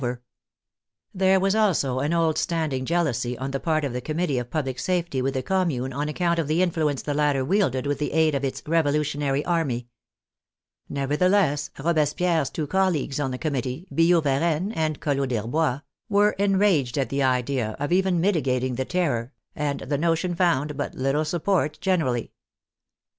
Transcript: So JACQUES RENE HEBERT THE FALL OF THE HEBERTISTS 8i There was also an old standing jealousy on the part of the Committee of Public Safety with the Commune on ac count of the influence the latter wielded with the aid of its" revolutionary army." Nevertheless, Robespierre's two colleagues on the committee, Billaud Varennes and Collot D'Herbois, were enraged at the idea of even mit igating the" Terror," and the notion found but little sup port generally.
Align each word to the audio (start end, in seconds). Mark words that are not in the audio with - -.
So 0.01 0.05
JACQUES 0.07 0.15
RENE 0.15 0.21
HEBERT 0.23 0.33
THE 0.33 0.79
FALL 0.79 0.99
OF 1.05 1.17
THE 1.21 1.27
HEBERTISTS 1.27 1.27
8i 1.27 1.27
There 1.27 1.39
was 1.39 1.55
also 1.55 1.99
an 1.99 2.13
old 2.13 2.37
standing 2.39 2.85
jealousy 2.87 3.37
on 3.37 3.51
the 3.51 3.59
part 3.59 3.85
of 3.85 3.93
the 3.93 4.01
Committee 4.01 4.37
of 4.39 4.49
Public 4.49 4.79
Safety 4.79 5.21
with 5.21 5.33
the 5.35 5.43
Commune 5.43 5.93
on 5.93 6.09
ac 6.09 6.13
count 6.15 6.39
of 6.39 6.47
the 6.47 6.61
influence 6.63 7.01
the 7.03 7.13
latter 7.13 7.45
wielded 7.45 7.85
with 7.85 7.99
the 7.99 8.11
aid 8.13 8.33
of 8.33 8.43
its" 8.43 8.63
revolutionary 8.67 9.45
army." 9.45 9.89
Nevertheless, 10.89 11.69
Robespierre's 11.77 12.49
two 12.49 12.65
colleagues 12.65 13.19
on 13.19 13.29
the 13.29 13.37
committee, 13.37 13.85
Billaud 13.93 14.21
Varennes 14.23 14.73
and 14.75 14.99
Collot 14.99 15.29
D'Herbois, 15.29 15.81
were 16.09 16.31
enraged 16.31 16.97
at 16.97 17.09
the 17.09 17.21
idea 17.21 17.75
of 17.79 17.91
even 17.91 18.19
mit 18.19 18.33
igating 18.33 18.77
the" 18.77 18.85
Terror," 18.95 19.33
and 19.55 19.81
the 19.81 19.99
notion 19.99 20.33
found 20.33 20.75
but 20.75 20.95
little 20.95 21.23
sup 21.23 21.43
port 21.45 21.77
generally. 21.79 22.31